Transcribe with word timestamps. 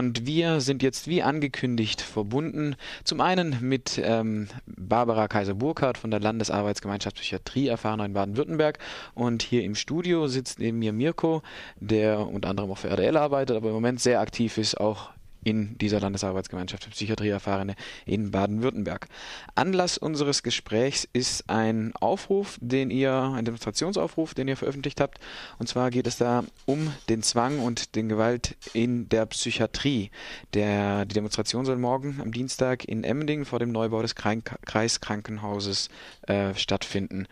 Und 0.00 0.24
wir 0.24 0.62
sind 0.62 0.82
jetzt 0.82 1.08
wie 1.08 1.22
angekündigt 1.22 2.00
verbunden. 2.00 2.74
Zum 3.04 3.20
einen 3.20 3.58
mit 3.60 4.00
ähm, 4.02 4.48
Barbara 4.64 5.28
Kaiser-Burkhardt 5.28 5.98
von 5.98 6.10
der 6.10 6.20
Landesarbeitsgemeinschaft 6.20 7.16
Psychiatrie 7.16 7.68
erfahren 7.68 8.00
in 8.00 8.14
Baden-Württemberg. 8.14 8.78
Und 9.12 9.42
hier 9.42 9.62
im 9.62 9.74
Studio 9.74 10.26
sitzt 10.26 10.58
neben 10.58 10.78
mir 10.78 10.94
Mirko, 10.94 11.42
der 11.80 12.26
unter 12.26 12.48
anderem 12.48 12.70
auch 12.70 12.78
für 12.78 12.88
RDL 12.88 13.18
arbeitet, 13.18 13.58
aber 13.58 13.68
im 13.68 13.74
Moment 13.74 14.00
sehr 14.00 14.20
aktiv 14.20 14.56
ist, 14.56 14.80
auch 14.80 15.10
in 15.42 15.76
dieser 15.78 16.00
Landesarbeitsgemeinschaft 16.00 16.84
für 16.84 16.90
Psychiatrieerfahrene 16.90 17.74
in 18.06 18.30
Baden-Württemberg. 18.30 19.08
Anlass 19.54 19.98
unseres 19.98 20.42
Gesprächs 20.42 21.08
ist 21.12 21.48
ein 21.48 21.92
Aufruf, 22.00 22.58
den 22.60 22.90
ihr, 22.90 23.12
ein 23.12 23.44
Demonstrationsaufruf, 23.44 24.34
den 24.34 24.48
ihr 24.48 24.56
veröffentlicht 24.56 25.00
habt. 25.00 25.18
Und 25.58 25.68
zwar 25.68 25.90
geht 25.90 26.06
es 26.06 26.18
da 26.18 26.44
um 26.66 26.92
den 27.08 27.22
Zwang 27.22 27.60
und 27.60 27.96
den 27.96 28.08
Gewalt 28.08 28.56
in 28.72 29.08
der 29.08 29.26
Psychiatrie. 29.26 30.10
Der, 30.54 31.04
die 31.04 31.14
Demonstration 31.14 31.64
soll 31.64 31.76
morgen 31.76 32.20
am 32.20 32.32
Dienstag 32.32 32.84
in 32.84 33.04
Emmendingen 33.04 33.44
vor 33.44 33.58
dem 33.58 33.72
Neubau 33.72 34.02
des 34.02 34.14
Kreiskrankenhauses 34.14 35.88
äh, 36.22 36.54
stattfinden. 36.54 37.26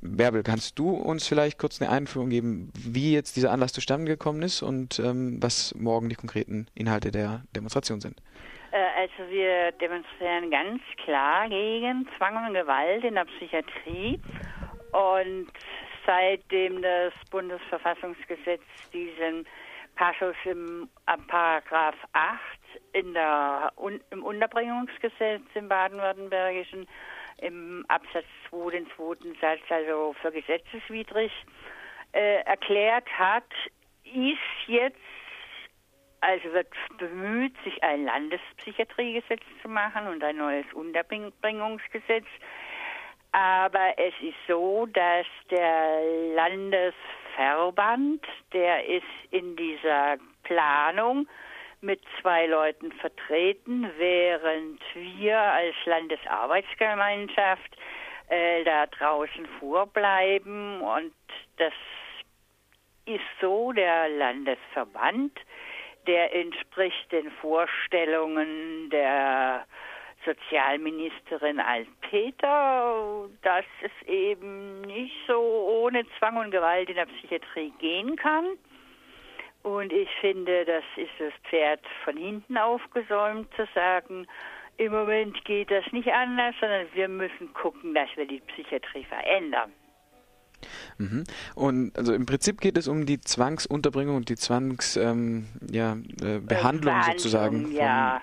Bärbel, 0.00 0.42
kannst 0.42 0.78
du 0.78 0.90
uns 0.90 1.26
vielleicht 1.26 1.58
kurz 1.58 1.80
eine 1.80 1.90
Einführung 1.90 2.30
geben, 2.30 2.72
wie 2.74 3.12
jetzt 3.12 3.36
dieser 3.36 3.50
Anlass 3.50 3.72
zustande 3.72 4.10
gekommen 4.10 4.42
ist 4.42 4.62
und 4.62 4.98
ähm, 4.98 5.38
was 5.42 5.74
morgen 5.74 6.08
die 6.08 6.14
konkreten 6.14 6.66
Inhalte 6.74 7.10
der 7.10 7.42
Demonstration 7.54 8.00
sind? 8.00 8.20
Äh, 8.70 8.76
also 9.00 9.30
wir 9.30 9.72
demonstrieren 9.72 10.50
ganz 10.50 10.82
klar 11.04 11.48
gegen 11.48 12.08
Zwang 12.16 12.46
und 12.46 12.54
Gewalt 12.54 13.04
in 13.04 13.14
der 13.14 13.24
Psychiatrie 13.24 14.20
und 14.92 15.48
seitdem 16.06 16.80
das 16.82 17.12
Bundesverfassungsgesetz 17.30 18.62
diesen 18.92 19.46
Passus 19.96 20.36
im 20.44 20.88
Paragraph 21.26 21.96
8 22.12 22.38
in 22.92 23.14
der, 23.14 23.72
im 24.10 24.22
Unterbringungsgesetz 24.22 25.42
im 25.54 25.68
baden-württembergischen 25.68 26.86
im 27.38 27.84
Absatz 27.88 28.26
2, 28.50 28.70
den 28.70 28.86
zweiten 28.96 29.34
Satz, 29.40 29.60
also 29.68 30.14
für 30.20 30.32
gesetzeswidrig 30.32 31.32
äh, 32.12 32.42
erklärt 32.42 33.08
hat, 33.16 33.44
ist 34.04 34.66
jetzt, 34.66 34.96
also 36.20 36.52
wird 36.52 36.68
bemüht, 36.98 37.54
sich 37.64 37.82
ein 37.82 38.04
Landespsychiatriegesetz 38.04 39.42
zu 39.62 39.68
machen 39.68 40.08
und 40.08 40.24
ein 40.24 40.36
neues 40.36 40.66
Unterbringungsgesetz. 40.72 42.26
Aber 43.30 43.94
es 43.98 44.14
ist 44.20 44.38
so, 44.48 44.86
dass 44.86 45.26
der 45.50 46.00
Landesverband, 46.34 48.26
der 48.52 48.86
ist 48.86 49.04
in 49.30 49.54
dieser 49.54 50.16
Planung 50.42 51.28
mit 51.80 52.00
zwei 52.20 52.46
Leuten 52.46 52.92
vertreten, 52.92 53.90
während 53.98 54.80
wir 54.94 55.38
als 55.38 55.74
Landesarbeitsgemeinschaft 55.84 57.76
äh, 58.28 58.64
da 58.64 58.86
draußen 58.86 59.46
vorbleiben. 59.60 60.80
Und 60.80 61.12
das 61.56 61.72
ist 63.06 63.24
so, 63.40 63.72
der 63.72 64.08
Landesverband, 64.08 65.38
der 66.06 66.34
entspricht 66.34 67.12
den 67.12 67.30
Vorstellungen 67.40 68.90
der 68.90 69.66
Sozialministerin 70.24 71.60
Altpeter, 71.60 73.28
dass 73.42 73.64
es 73.82 74.08
eben 74.08 74.80
nicht 74.82 75.14
so 75.26 75.40
ohne 75.40 76.04
Zwang 76.18 76.36
und 76.36 76.50
Gewalt 76.50 76.88
in 76.88 76.96
der 76.96 77.06
Psychiatrie 77.06 77.72
gehen 77.78 78.16
kann. 78.16 78.58
Und 79.62 79.92
ich 79.92 80.08
finde, 80.20 80.64
das 80.64 80.84
ist 80.96 81.10
das 81.18 81.32
Pferd 81.50 81.80
von 82.04 82.16
hinten 82.16 82.56
aufgesäumt 82.56 83.48
zu 83.54 83.66
sagen, 83.74 84.26
im 84.76 84.92
Moment 84.92 85.44
geht 85.44 85.70
das 85.70 85.84
nicht 85.92 86.08
anders, 86.08 86.54
sondern 86.60 86.86
wir 86.94 87.08
müssen 87.08 87.52
gucken, 87.52 87.94
dass 87.94 88.08
wir 88.16 88.26
die 88.26 88.40
Psychiatrie 88.40 89.04
verändern. 89.04 89.72
Mhm. 90.98 91.24
Und 91.54 91.96
also 91.96 92.12
im 92.14 92.26
Prinzip 92.26 92.60
geht 92.60 92.76
es 92.76 92.88
um 92.88 93.06
die 93.06 93.20
Zwangsunterbringung 93.20 94.16
und 94.16 94.28
die 94.28 94.36
Zwangsbehandlung 94.36 95.46
ja, 95.70 95.96
äh, 97.00 97.12
sozusagen 97.12 97.72
ja. 97.72 98.22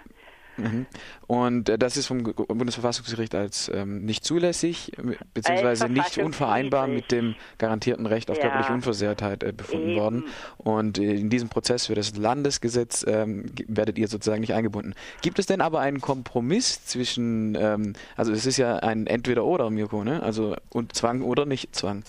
Mhm. 0.58 0.86
Und 1.28 1.70
äh, 1.70 1.78
das 1.78 1.98
ist 1.98 2.08
vom 2.08 2.24
Bundesverfassungsgericht 2.24 3.36
als 3.36 3.70
ähm, 3.74 4.06
nicht 4.06 4.24
zulässig, 4.24 4.92
beziehungsweise 5.34 5.90
nicht 5.90 6.18
unvereinbar 6.18 6.88
mit 6.88 7.12
dem 7.12 7.36
garantierten 7.58 8.06
Recht 8.06 8.30
auf 8.32 8.38
ja. 8.38 8.44
körperliche 8.44 8.74
Unversehrtheit 8.74 9.44
äh, 9.44 9.52
befunden 9.52 9.90
Eben. 9.90 10.00
worden. 10.00 10.24
Und 10.58 10.98
äh, 10.98 11.14
in 11.14 11.30
diesem 11.30 11.50
Prozess 11.50 11.88
für 11.88 11.96
das 11.96 12.16
Landesgesetz 12.16 13.06
ähm, 13.08 13.46
werdet 13.68 13.98
ihr 13.98 14.08
sozusagen 14.08 14.42
nicht 14.42 14.54
eingebunden. 14.54 14.94
Gibt 15.22 15.40
es 15.40 15.46
denn 15.46 15.62
aber 15.62 15.80
einen 15.80 16.02
Kompromiss 16.02 16.86
zwischen, 16.86 17.56
ähm, 17.56 17.94
also 18.16 18.32
es 18.32 18.46
ist 18.46 18.58
ja 18.58 18.78
ein 18.78 19.08
Entweder-Oder, 19.08 19.70
Mirko, 19.70 20.04
ne? 20.04 20.22
Also 20.24 20.56
und 20.70 20.96
Zwang 20.96 21.22
oder 21.22 21.46
nicht 21.46 21.76
Zwang? 21.76 22.04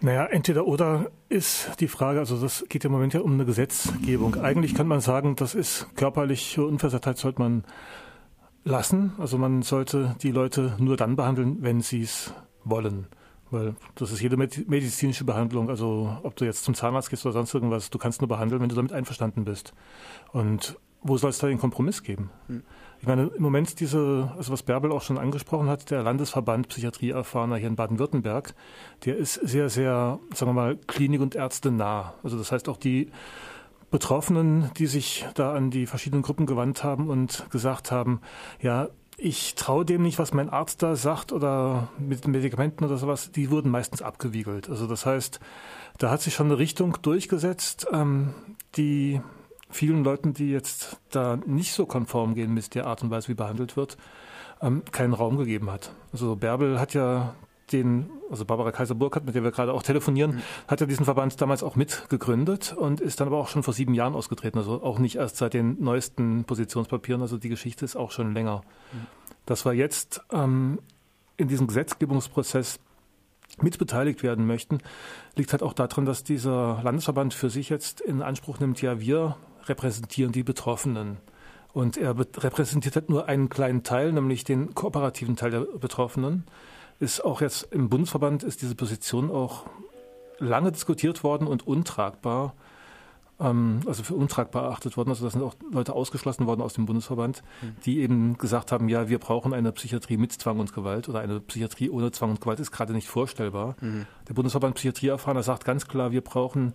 Naja, 0.00 0.26
entweder 0.26 0.66
oder 0.66 1.10
ist 1.28 1.80
die 1.80 1.88
Frage, 1.88 2.20
also 2.20 2.40
das 2.40 2.64
geht 2.68 2.84
im 2.84 2.92
Moment 2.92 3.14
ja 3.14 3.20
um 3.20 3.32
eine 3.32 3.44
Gesetzgebung. 3.44 4.36
Eigentlich 4.36 4.74
kann 4.74 4.86
man 4.86 5.00
sagen, 5.00 5.34
das 5.34 5.54
ist 5.54 5.88
körperliche 5.96 6.64
Unversehrtheit 6.64 7.18
sollte 7.18 7.40
man 7.40 7.64
lassen. 8.64 9.12
Also 9.18 9.38
man 9.38 9.62
sollte 9.62 10.14
die 10.22 10.30
Leute 10.30 10.74
nur 10.78 10.96
dann 10.96 11.16
behandeln, 11.16 11.58
wenn 11.62 11.80
sie 11.80 12.02
es 12.02 12.32
wollen. 12.64 13.06
Weil 13.50 13.74
das 13.94 14.12
ist 14.12 14.20
jede 14.20 14.36
medizinische 14.36 15.24
Behandlung, 15.24 15.70
also 15.70 16.18
ob 16.22 16.36
du 16.36 16.44
jetzt 16.44 16.64
zum 16.64 16.74
Zahnarzt 16.74 17.08
gehst 17.08 17.24
oder 17.24 17.32
sonst 17.32 17.54
irgendwas, 17.54 17.88
du 17.88 17.98
kannst 17.98 18.20
nur 18.20 18.28
behandeln, 18.28 18.60
wenn 18.60 18.68
du 18.68 18.74
damit 18.74 18.92
einverstanden 18.92 19.44
bist. 19.44 19.72
Und 20.32 20.76
wo 21.00 21.16
soll 21.16 21.30
es 21.30 21.38
da 21.38 21.46
den 21.46 21.58
Kompromiss 21.58 22.02
geben? 22.02 22.30
Hm. 22.48 22.62
Ich 23.00 23.06
meine, 23.06 23.30
im 23.36 23.42
Moment 23.42 23.78
diese, 23.78 24.32
also 24.36 24.52
was 24.52 24.64
Bärbel 24.64 24.90
auch 24.90 25.02
schon 25.02 25.18
angesprochen 25.18 25.68
hat, 25.68 25.90
der 25.90 26.02
Landesverband 26.02 26.68
Psychiatrieerfahrener 26.68 27.56
hier 27.56 27.68
in 27.68 27.76
Baden-Württemberg, 27.76 28.54
der 29.04 29.16
ist 29.16 29.34
sehr, 29.34 29.68
sehr, 29.68 30.18
sagen 30.34 30.50
wir 30.50 30.54
mal, 30.54 30.76
Klinik 30.86 31.20
und 31.20 31.36
Ärzte 31.36 31.70
nah. 31.70 32.14
Also 32.22 32.36
das 32.36 32.50
heißt 32.50 32.68
auch 32.68 32.76
die 32.76 33.10
Betroffenen, 33.90 34.70
die 34.76 34.86
sich 34.86 35.26
da 35.34 35.54
an 35.54 35.70
die 35.70 35.86
verschiedenen 35.86 36.22
Gruppen 36.22 36.44
gewandt 36.44 36.82
haben 36.82 37.08
und 37.08 37.46
gesagt 37.50 37.90
haben, 37.90 38.20
ja, 38.60 38.88
ich 39.16 39.54
traue 39.54 39.84
dem 39.84 40.02
nicht, 40.02 40.18
was 40.18 40.32
mein 40.32 40.48
Arzt 40.48 40.82
da 40.82 40.94
sagt 40.94 41.32
oder 41.32 41.88
mit 41.98 42.26
Medikamenten 42.26 42.84
oder 42.84 42.98
sowas, 42.98 43.32
die 43.32 43.50
wurden 43.50 43.70
meistens 43.70 44.00
abgewiegelt. 44.00 44.68
Also 44.68 44.86
das 44.86 45.06
heißt, 45.06 45.40
da 45.98 46.10
hat 46.10 46.20
sich 46.20 46.34
schon 46.34 46.46
eine 46.46 46.58
Richtung 46.58 46.98
durchgesetzt, 47.02 47.86
ähm, 47.92 48.34
die 48.76 49.20
vielen 49.70 50.04
Leuten, 50.04 50.32
die 50.32 50.50
jetzt 50.50 50.98
da 51.10 51.38
nicht 51.46 51.72
so 51.72 51.86
konform 51.86 52.34
gehen 52.34 52.54
mit 52.54 52.74
der 52.74 52.86
Art 52.86 53.02
und 53.02 53.10
Weise, 53.10 53.28
wie 53.28 53.34
behandelt 53.34 53.76
wird, 53.76 53.96
ähm, 54.60 54.82
keinen 54.90 55.12
Raum 55.12 55.36
gegeben 55.36 55.70
hat. 55.70 55.92
Also 56.12 56.36
Bärbel 56.36 56.80
hat 56.80 56.94
ja 56.94 57.34
den, 57.72 58.10
also 58.30 58.44
Barbara 58.44 58.72
Kaiser-Burkhardt, 58.72 59.26
mit 59.26 59.34
der 59.34 59.44
wir 59.44 59.50
gerade 59.50 59.72
auch 59.72 59.82
telefonieren, 59.82 60.36
mhm. 60.36 60.42
hat 60.66 60.80
ja 60.80 60.86
diesen 60.86 61.04
Verband 61.04 61.40
damals 61.40 61.62
auch 61.62 61.76
mitgegründet 61.76 62.74
und 62.76 63.00
ist 63.00 63.20
dann 63.20 63.28
aber 63.28 63.38
auch 63.38 63.48
schon 63.48 63.62
vor 63.62 63.74
sieben 63.74 63.94
Jahren 63.94 64.14
ausgetreten. 64.14 64.58
Also 64.58 64.82
auch 64.82 64.98
nicht 64.98 65.16
erst 65.16 65.36
seit 65.36 65.54
den 65.54 65.82
neuesten 65.82 66.44
Positionspapieren. 66.44 67.22
Also 67.22 67.38
die 67.38 67.48
Geschichte 67.48 67.84
ist 67.84 67.96
auch 67.96 68.10
schon 68.10 68.34
länger. 68.34 68.62
Mhm. 68.92 69.06
Dass 69.46 69.64
wir 69.64 69.72
jetzt 69.72 70.22
ähm, 70.32 70.80
in 71.36 71.48
diesem 71.48 71.66
Gesetzgebungsprozess 71.66 72.80
mitbeteiligt 73.60 74.22
werden 74.22 74.46
möchten, 74.46 74.78
liegt 75.34 75.52
halt 75.52 75.62
auch 75.62 75.72
daran, 75.72 76.04
dass 76.04 76.22
dieser 76.22 76.80
Landesverband 76.82 77.34
für 77.34 77.50
sich 77.50 77.68
jetzt 77.68 78.00
in 78.00 78.22
Anspruch 78.22 78.60
nimmt, 78.60 78.80
ja, 78.82 79.00
wir 79.00 79.36
repräsentieren 79.68 80.32
die 80.32 80.42
Betroffenen. 80.42 81.18
Und 81.72 81.96
er 81.96 82.18
repräsentiert 82.18 82.96
halt 82.96 83.10
nur 83.10 83.28
einen 83.28 83.48
kleinen 83.48 83.82
Teil, 83.82 84.12
nämlich 84.12 84.44
den 84.44 84.74
kooperativen 84.74 85.36
Teil 85.36 85.50
der 85.50 85.60
Betroffenen. 85.60 86.44
Ist 86.98 87.24
auch 87.24 87.40
jetzt 87.40 87.72
im 87.72 87.88
Bundesverband 87.88 88.42
ist 88.42 88.62
diese 88.62 88.74
Position 88.74 89.30
auch 89.30 89.66
lange 90.40 90.72
diskutiert 90.72 91.22
worden 91.22 91.46
und 91.46 91.66
untragbar, 91.66 92.54
ähm, 93.38 93.80
also 93.86 94.02
für 94.02 94.14
untragbar 94.14 94.64
erachtet 94.64 94.96
worden. 94.96 95.10
Also 95.10 95.24
da 95.24 95.30
sind 95.30 95.42
auch 95.42 95.54
Leute 95.70 95.92
ausgeschlossen 95.92 96.46
worden 96.46 96.62
aus 96.62 96.74
dem 96.74 96.86
Bundesverband, 96.86 97.42
mhm. 97.62 97.76
die 97.84 98.00
eben 98.00 98.38
gesagt 98.38 98.72
haben, 98.72 98.88
ja, 98.88 99.08
wir 99.08 99.18
brauchen 99.18 99.54
eine 99.54 99.72
Psychiatrie 99.72 100.16
mit 100.16 100.32
Zwang 100.32 100.58
und 100.58 100.72
Gewalt 100.72 101.08
oder 101.08 101.20
eine 101.20 101.40
Psychiatrie 101.40 101.90
ohne 101.90 102.10
Zwang 102.10 102.30
und 102.30 102.40
Gewalt 102.40 102.60
ist 102.60 102.72
gerade 102.72 102.92
nicht 102.92 103.08
vorstellbar. 103.08 103.76
Mhm. 103.80 104.06
Der 104.28 104.34
Bundesverband 104.34 104.74
Psychiatrieerfahrener 104.74 105.42
sagt 105.42 105.64
ganz 105.64 105.86
klar, 105.86 106.10
wir 106.10 106.22
brauchen 106.22 106.74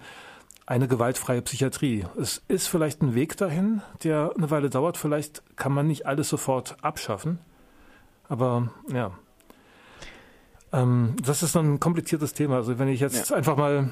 eine 0.66 0.88
gewaltfreie 0.88 1.42
Psychiatrie. 1.42 2.06
Es 2.18 2.42
ist 2.48 2.68
vielleicht 2.68 3.02
ein 3.02 3.16
Weg 3.16 3.38
dahin, 3.38 3.82
der 4.04 4.32
eine 4.36 4.50
Weile 4.50 4.70
dauert. 4.70 4.98
Vielleicht 4.98 5.44
kann 5.56 5.74
man 5.74 5.88
nicht 5.88 6.06
alles 6.06 6.30
sofort 6.30 6.78
abschaffen. 6.82 7.40
Aber 8.30 8.72
ja, 8.92 9.12
ähm, 10.72 11.16
das 11.24 11.44
ist 11.44 11.56
ein 11.56 11.80
kompliziertes 11.80 12.34
Thema. 12.34 12.56
Also 12.56 12.80
wenn 12.80 12.88
ich 12.88 13.00
jetzt 13.00 13.30
ja. 13.30 13.36
einfach 13.36 13.58
mal 13.58 13.92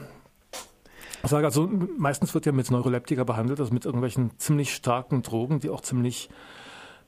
sage, 1.24 1.46
also 1.46 1.70
meistens 1.98 2.34
wird 2.34 2.46
ja 2.46 2.52
mit 2.52 2.72
Neuroleptika 2.72 3.24
behandelt, 3.24 3.60
also 3.60 3.74
mit 3.74 3.86
irgendwelchen 3.86 4.32
ziemlich 4.40 4.74
starken 4.74 5.22
Drogen, 5.22 5.60
die 5.60 5.70
auch 5.70 5.82
ziemlich 5.82 6.30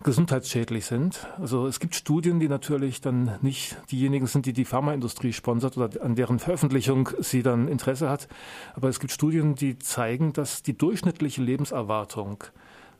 gesundheitsschädlich 0.03 0.85
sind. 0.85 1.27
Also 1.39 1.67
es 1.67 1.79
gibt 1.79 1.95
Studien, 1.95 2.39
die 2.39 2.47
natürlich 2.47 3.01
dann 3.01 3.37
nicht 3.41 3.77
diejenigen 3.91 4.27
sind, 4.27 4.45
die 4.45 4.53
die 4.53 4.65
Pharmaindustrie 4.65 5.33
sponsert 5.33 5.77
oder 5.77 6.03
an 6.03 6.15
deren 6.15 6.39
Veröffentlichung 6.39 7.09
sie 7.19 7.43
dann 7.43 7.67
Interesse 7.67 8.09
hat. 8.09 8.27
Aber 8.75 8.89
es 8.89 8.99
gibt 8.99 9.11
Studien, 9.11 9.55
die 9.55 9.79
zeigen, 9.79 10.33
dass 10.33 10.63
die 10.63 10.77
durchschnittliche 10.77 11.41
Lebenserwartung 11.41 12.43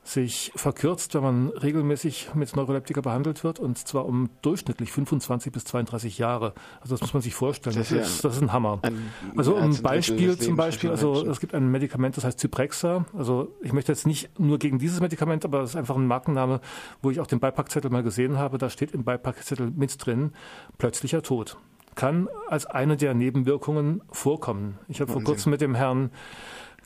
sich 0.04 0.52
verkürzt, 0.54 1.14
wenn 1.14 1.22
man 1.22 1.48
regelmäßig 1.48 2.34
mit 2.34 2.54
Neuroleptika 2.54 3.00
behandelt 3.00 3.42
wird, 3.42 3.58
und 3.58 3.78
zwar 3.78 4.04
um 4.04 4.28
durchschnittlich 4.42 4.92
25 4.92 5.50
bis 5.50 5.64
32 5.64 6.18
Jahre. 6.18 6.52
Also 6.80 6.94
das 6.94 7.00
muss 7.00 7.14
man 7.14 7.22
sich 7.22 7.34
vorstellen. 7.34 7.74
Das, 7.76 7.88
das, 7.88 8.08
ist, 8.08 8.24
das 8.24 8.36
ist 8.36 8.42
ein 8.42 8.52
Hammer. 8.52 8.80
Ein, 8.82 9.10
also 9.34 9.56
um 9.56 9.74
Beispiel 9.82 10.38
zum 10.38 10.56
Beispiel, 10.56 10.90
also 10.90 11.26
es 11.26 11.40
gibt 11.40 11.54
ein 11.54 11.70
Medikament, 11.70 12.18
das 12.18 12.24
heißt 12.24 12.38
Zyprexa. 12.38 13.06
Also 13.16 13.56
ich 13.62 13.72
möchte 13.72 13.92
jetzt 13.92 14.06
nicht 14.06 14.38
nur 14.38 14.58
gegen 14.58 14.78
dieses 14.78 15.00
Medikament, 15.00 15.46
aber 15.46 15.62
es 15.62 15.70
ist 15.70 15.76
einfach 15.76 15.96
ein 15.96 16.06
Markenname, 16.06 16.60
wo 17.00 17.10
ich 17.10 17.20
auch 17.20 17.26
den 17.26 17.40
Beipackzettel 17.40 17.90
mal 17.90 18.02
gesehen 18.02 18.36
habe. 18.36 18.58
Da 18.58 18.68
steht 18.68 18.92
im 18.92 19.04
Beipackzettel 19.04 19.70
mit 19.70 20.04
drin, 20.04 20.32
plötzlicher 20.76 21.22
Tod 21.22 21.56
kann 21.94 22.28
als 22.48 22.66
eine 22.66 22.96
der 22.96 23.14
Nebenwirkungen 23.14 24.02
vorkommen. 24.10 24.78
Ich 24.88 25.00
habe 25.00 25.12
vor 25.12 25.22
kurzem 25.22 25.50
mit 25.50 25.60
dem 25.60 25.76
Herrn 25.76 26.10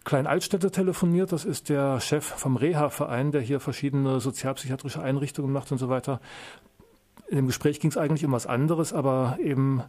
Klein-Altstädter 0.08 0.72
telefoniert. 0.72 1.32
Das 1.32 1.44
ist 1.44 1.68
der 1.68 2.00
Chef 2.00 2.24
vom 2.24 2.56
Reha-Verein, 2.56 3.30
der 3.30 3.42
hier 3.42 3.60
verschiedene 3.60 4.20
sozialpsychiatrische 4.20 5.02
Einrichtungen 5.02 5.52
macht 5.52 5.70
und 5.70 5.76
so 5.76 5.90
weiter. 5.90 6.20
In 7.28 7.36
dem 7.36 7.46
Gespräch 7.46 7.78
ging 7.78 7.90
es 7.90 7.98
eigentlich 7.98 8.24
um 8.24 8.32
was 8.32 8.46
anderes, 8.46 8.94
aber 8.94 9.36
eben 9.38 9.82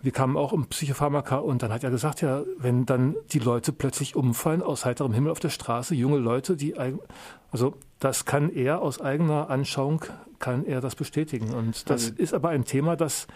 wir 0.00 0.10
kamen 0.10 0.36
auch 0.36 0.50
um 0.50 0.66
Psychopharmaka 0.66 1.36
und 1.36 1.62
dann 1.62 1.72
hat 1.72 1.84
er 1.84 1.90
gesagt, 1.90 2.22
ja, 2.22 2.42
wenn 2.58 2.86
dann 2.86 3.14
die 3.30 3.38
Leute 3.38 3.72
plötzlich 3.72 4.16
umfallen 4.16 4.62
aus 4.62 4.84
heiterem 4.84 5.12
Himmel 5.12 5.30
auf 5.30 5.38
der 5.38 5.50
Straße, 5.50 5.94
junge 5.94 6.18
Leute, 6.18 6.56
die 6.56 6.74
also 7.52 7.74
das 8.00 8.24
kann 8.24 8.50
er 8.50 8.82
aus 8.82 9.00
eigener 9.00 9.48
Anschauung 9.48 10.04
kann 10.40 10.66
er 10.66 10.80
das 10.80 10.96
bestätigen 10.96 11.54
und 11.54 11.88
das 11.88 12.06
also, 12.06 12.14
ist 12.20 12.34
aber 12.34 12.48
ein 12.48 12.64
Thema, 12.64 12.96
das 12.96 13.28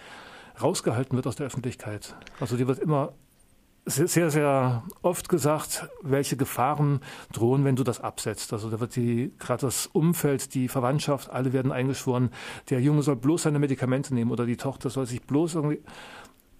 rausgehalten 0.61 1.15
wird 1.15 1.29
aus 1.29 1.37
der 1.37 1.47
Öffentlichkeit. 1.47 2.17
Also 2.41 2.57
die 2.57 2.67
wird 2.67 2.81
immer 2.81 3.13
sehr, 3.87 4.31
sehr 4.31 4.83
oft 5.03 5.29
gesagt, 5.29 5.89
welche 6.03 6.37
Gefahren 6.37 7.01
drohen, 7.33 7.65
wenn 7.65 7.77
du 7.77 7.85
das 7.85 8.01
absetzt. 8.01 8.53
Also 8.53 8.69
da 8.69 8.81
wird 8.81 8.97
die, 8.97 9.33
gerade 9.39 9.61
das 9.61 9.87
Umfeld, 9.87 10.55
die 10.55 10.67
Verwandtschaft, 10.67 11.31
alle 11.31 11.53
werden 11.53 11.71
eingeschworen, 11.71 12.31
der 12.69 12.81
Junge 12.81 13.03
soll 13.03 13.15
bloß 13.15 13.43
seine 13.43 13.61
Medikamente 13.61 14.13
nehmen 14.13 14.33
oder 14.33 14.45
die 14.45 14.57
Tochter 14.57 14.91
soll 14.91 15.07
sich 15.07 15.23
bloß 15.23 15.55
irgendwie, 15.55 15.81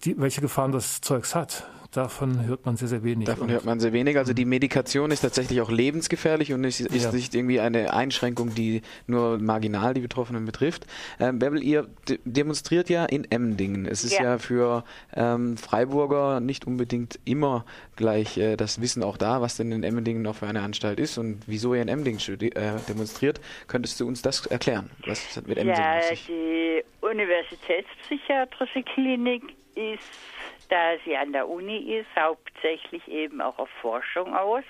die, 0.03 0.19
welche 0.19 0.41
Gefahren 0.41 0.71
das 0.71 1.01
Zeugs 1.01 1.35
hat 1.35 1.67
davon 1.97 2.45
hört 2.45 2.65
man 2.65 2.77
sehr, 2.77 2.87
sehr 2.87 3.03
wenig. 3.03 3.25
Davon 3.25 3.49
hört 3.49 3.65
man 3.65 3.79
sehr 3.79 3.93
wenig. 3.93 4.17
Also 4.17 4.33
die 4.33 4.45
Medikation 4.45 5.11
ist 5.11 5.21
tatsächlich 5.21 5.61
auch 5.61 5.71
lebensgefährlich 5.71 6.53
und 6.53 6.63
ist, 6.63 6.79
ist 6.79 7.03
ja. 7.03 7.11
nicht 7.11 7.33
irgendwie 7.33 7.59
eine 7.59 7.93
Einschränkung, 7.93 8.53
die 8.53 8.81
nur 9.07 9.39
marginal 9.39 9.93
die 9.93 10.01
Betroffenen 10.01 10.45
betrifft. 10.45 10.85
Ähm, 11.19 11.39
Bärbel, 11.39 11.63
ihr 11.63 11.87
demonstriert 12.25 12.89
ja 12.89 13.05
in 13.05 13.29
Emdingen. 13.29 13.85
Es 13.85 14.03
ist 14.03 14.13
ja, 14.13 14.23
ja 14.23 14.37
für 14.37 14.83
ähm, 15.15 15.57
Freiburger 15.57 16.39
nicht 16.39 16.67
unbedingt 16.67 17.19
immer 17.25 17.65
gleich 17.95 18.37
äh, 18.37 18.55
das 18.55 18.81
Wissen 18.81 19.03
auch 19.03 19.17
da, 19.17 19.41
was 19.41 19.57
denn 19.57 19.71
in 19.71 19.83
Emdingen 19.83 20.21
noch 20.21 20.35
für 20.35 20.47
eine 20.47 20.61
Anstalt 20.61 20.99
ist 20.99 21.17
und 21.17 21.39
wieso 21.47 21.73
ihr 21.73 21.81
in 21.81 21.87
Emdingen 21.87 22.19
äh, 22.41 22.73
demonstriert. 22.87 23.39
Könntest 23.67 23.99
du 23.99 24.07
uns 24.07 24.21
das 24.21 24.45
erklären? 24.45 24.89
Was 25.05 25.35
hat 25.35 25.47
mit 25.47 25.57
Emdingen 25.57 25.81
Ja, 25.81 25.99
die 26.11 26.83
Universitätspsychiatrische 27.07 28.83
Klinik 28.83 29.43
ist 29.75 30.37
da 30.69 30.97
sie 31.05 31.15
an 31.15 31.33
der 31.33 31.47
Uni 31.47 31.97
ist, 31.97 32.09
hauptsächlich 32.19 33.07
eben 33.07 33.41
auch 33.41 33.57
auf 33.57 33.69
Forschung 33.81 34.35
aus. 34.35 34.63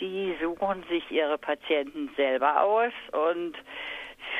Die 0.00 0.34
suchen 0.42 0.82
sich 0.88 1.08
ihre 1.10 1.38
Patienten 1.38 2.10
selber 2.16 2.62
aus 2.62 2.92
und 3.12 3.54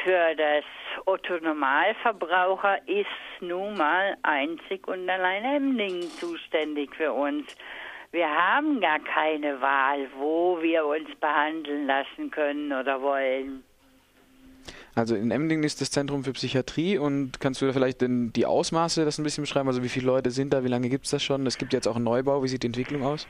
für 0.02 0.34
das 0.34 0.64
Otto 1.04 1.38
Normalverbraucher 1.38 2.78
ist 2.88 3.06
nun 3.40 3.76
mal 3.76 4.16
einzig 4.22 4.86
und 4.88 5.08
allein 5.08 5.44
Emdingen 5.44 6.02
zuständig 6.02 6.94
für 6.96 7.12
uns. 7.12 7.56
Wir 8.10 8.28
haben 8.28 8.80
gar 8.80 9.00
keine 9.00 9.60
Wahl, 9.60 10.08
wo 10.16 10.60
wir 10.60 10.86
uns 10.86 11.08
behandeln 11.20 11.86
lassen 11.86 12.30
können 12.30 12.72
oder 12.72 13.00
wollen. 13.00 13.64
Also 14.96 15.16
in 15.16 15.30
Emdingen 15.32 15.64
ist 15.64 15.80
das 15.80 15.90
Zentrum 15.90 16.22
für 16.22 16.32
Psychiatrie 16.32 16.98
und 16.98 17.40
kannst 17.40 17.60
du 17.60 17.66
da 17.66 17.72
vielleicht 17.72 18.00
denn 18.00 18.32
die 18.32 18.46
Ausmaße 18.46 19.04
das 19.04 19.18
ein 19.18 19.24
bisschen 19.24 19.42
beschreiben? 19.42 19.66
Also 19.68 19.82
wie 19.82 19.88
viele 19.88 20.06
Leute 20.06 20.30
sind 20.30 20.52
da, 20.52 20.62
wie 20.62 20.68
lange 20.68 20.88
gibt 20.88 21.06
es 21.06 21.10
das 21.10 21.22
schon? 21.22 21.46
Es 21.46 21.58
gibt 21.58 21.72
jetzt 21.72 21.88
auch 21.88 21.96
einen 21.96 22.04
Neubau, 22.04 22.42
wie 22.44 22.48
sieht 22.48 22.62
die 22.62 22.68
Entwicklung 22.68 23.02
aus? 23.02 23.26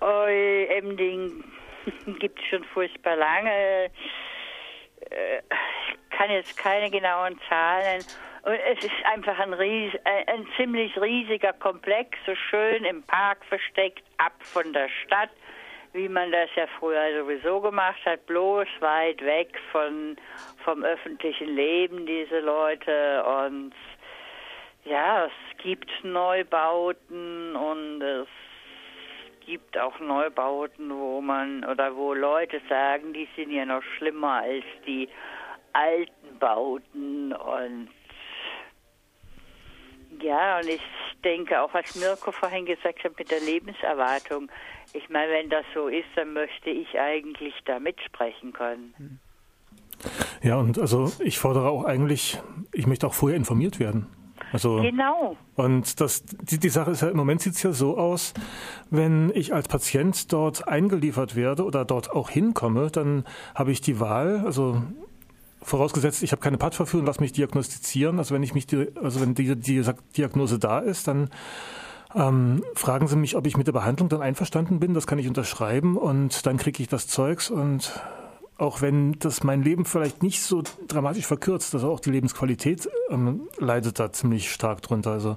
Oh, 0.00 0.26
Emdingen 0.26 1.44
gibt 2.18 2.40
es 2.40 2.46
schon 2.46 2.64
furchtbar 2.64 3.16
lange. 3.16 3.90
Äh, 5.10 5.38
ich 5.38 6.18
kann 6.18 6.30
jetzt 6.30 6.56
keine 6.56 6.90
genauen 6.90 7.38
Zahlen. 7.48 8.02
Und 8.42 8.54
es 8.54 8.84
ist 8.84 9.04
einfach 9.12 9.38
ein, 9.38 9.54
ries 9.54 9.92
ein 10.04 10.46
ziemlich 10.56 10.96
riesiger 11.00 11.52
Komplex, 11.52 12.16
so 12.26 12.34
schön 12.50 12.84
im 12.84 13.02
Park 13.02 13.44
versteckt, 13.44 14.04
ab 14.18 14.34
von 14.40 14.72
der 14.72 14.88
Stadt 15.04 15.30
wie 15.96 16.08
man 16.08 16.30
das 16.30 16.50
ja 16.54 16.66
früher 16.78 17.18
sowieso 17.18 17.60
gemacht 17.60 18.04
hat, 18.04 18.24
bloß 18.26 18.68
weit 18.80 19.20
weg 19.24 19.58
von, 19.72 20.16
vom 20.62 20.84
öffentlichen 20.84 21.56
Leben, 21.56 22.06
diese 22.06 22.40
Leute. 22.40 23.24
Und 23.24 23.72
ja, 24.84 25.24
es 25.24 25.58
gibt 25.62 25.90
Neubauten 26.04 27.56
und 27.56 28.02
es 28.02 28.28
gibt 29.46 29.78
auch 29.78 29.98
Neubauten, 29.98 30.90
wo 30.90 31.20
man 31.20 31.64
oder 31.64 31.96
wo 31.96 32.12
Leute 32.12 32.60
sagen, 32.68 33.12
die 33.12 33.28
sind 33.34 33.50
ja 33.50 33.64
noch 33.64 33.82
schlimmer 33.96 34.42
als 34.42 34.64
die 34.86 35.08
alten 35.72 36.38
Bauten 36.38 37.32
und 37.32 37.88
ja, 40.20 40.58
und 40.58 40.68
ich 40.68 40.80
denke 41.26 41.60
auch, 41.60 41.74
was 41.74 41.96
Mirko 41.96 42.30
vorhin 42.30 42.66
gesagt 42.66 43.02
hat 43.02 43.18
mit 43.18 43.30
der 43.30 43.40
Lebenserwartung, 43.40 44.48
ich 44.92 45.08
meine, 45.10 45.32
wenn 45.32 45.50
das 45.50 45.64
so 45.74 45.88
ist, 45.88 46.06
dann 46.14 46.32
möchte 46.32 46.70
ich 46.70 46.98
eigentlich 46.98 47.54
da 47.64 47.80
mitsprechen 47.80 48.52
können. 48.52 49.20
Ja, 50.42 50.56
und 50.56 50.78
also 50.78 51.10
ich 51.20 51.38
fordere 51.38 51.68
auch 51.68 51.84
eigentlich, 51.84 52.38
ich 52.72 52.86
möchte 52.86 53.06
auch 53.06 53.14
vorher 53.14 53.36
informiert 53.36 53.80
werden. 53.80 54.06
Also, 54.52 54.76
genau. 54.80 55.36
Und 55.56 56.00
das, 56.00 56.22
die, 56.24 56.58
die 56.58 56.68
Sache 56.68 56.92
ist 56.92 57.02
ja, 57.02 57.08
im 57.08 57.16
Moment 57.16 57.40
sieht 57.40 57.54
es 57.54 57.62
ja 57.62 57.72
so 57.72 57.98
aus, 57.98 58.32
wenn 58.90 59.32
ich 59.34 59.52
als 59.52 59.66
Patient 59.66 60.32
dort 60.32 60.68
eingeliefert 60.68 61.34
werde 61.34 61.64
oder 61.64 61.84
dort 61.84 62.12
auch 62.12 62.30
hinkomme, 62.30 62.90
dann 62.90 63.24
habe 63.54 63.72
ich 63.72 63.80
die 63.80 63.98
Wahl, 63.98 64.42
also 64.44 64.82
vorausgesetzt, 65.62 66.22
ich 66.22 66.32
habe 66.32 66.42
keine 66.42 66.58
Pattverführung, 66.58 67.06
lass 67.06 67.20
mich 67.20 67.32
diagnostizieren. 67.32 68.18
Also 68.18 68.34
wenn 68.34 68.42
ich 68.42 68.54
mich, 68.54 68.66
also 69.02 69.20
wenn 69.20 69.34
die, 69.34 69.56
die 69.56 69.82
Diagnose 70.16 70.58
da 70.58 70.78
ist, 70.78 71.08
dann 71.08 71.30
ähm, 72.14 72.62
fragen 72.74 73.08
Sie 73.08 73.16
mich, 73.16 73.36
ob 73.36 73.46
ich 73.46 73.56
mit 73.56 73.66
der 73.66 73.72
Behandlung 73.72 74.08
dann 74.08 74.22
einverstanden 74.22 74.80
bin. 74.80 74.94
Das 74.94 75.06
kann 75.06 75.18
ich 75.18 75.28
unterschreiben 75.28 75.96
und 75.96 76.46
dann 76.46 76.56
kriege 76.56 76.82
ich 76.82 76.88
das 76.88 77.08
Zeugs 77.08 77.50
und 77.50 78.00
auch 78.58 78.80
wenn 78.80 79.18
das 79.18 79.44
mein 79.44 79.62
Leben 79.62 79.84
vielleicht 79.84 80.22
nicht 80.22 80.42
so 80.42 80.62
dramatisch 80.88 81.26
verkürzt, 81.26 81.74
also 81.74 81.90
auch 81.90 82.00
die 82.00 82.10
Lebensqualität 82.10 82.88
ähm, 83.10 83.48
leidet 83.58 83.98
da 83.98 84.12
ziemlich 84.12 84.50
stark 84.50 84.80
drunter. 84.80 85.10
Also 85.10 85.36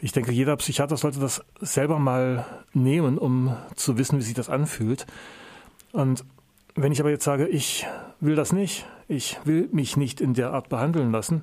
ich 0.00 0.12
denke, 0.12 0.32
jeder 0.32 0.56
Psychiater 0.56 0.96
sollte 0.96 1.18
das 1.18 1.42
selber 1.60 1.98
mal 1.98 2.46
nehmen, 2.72 3.18
um 3.18 3.56
zu 3.74 3.98
wissen, 3.98 4.18
wie 4.18 4.22
sich 4.22 4.34
das 4.34 4.48
anfühlt. 4.48 5.06
Und 5.92 6.24
wenn 6.74 6.92
ich 6.92 7.00
aber 7.00 7.10
jetzt 7.10 7.24
sage, 7.24 7.48
ich 7.48 7.86
will 8.20 8.36
das 8.36 8.52
nicht, 8.52 8.86
ich 9.08 9.38
will 9.44 9.68
mich 9.72 9.96
nicht 9.96 10.20
in 10.20 10.34
der 10.34 10.52
Art 10.52 10.68
behandeln 10.68 11.12
lassen, 11.12 11.42